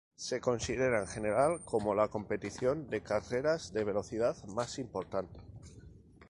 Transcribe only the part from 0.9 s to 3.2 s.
en general, como la competición de